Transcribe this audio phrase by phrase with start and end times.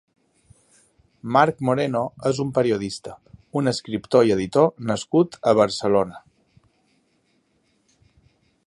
[1.35, 3.13] Marc Moreno és un periodista,
[3.61, 6.23] un escriptor i editor nascut a Barcelona.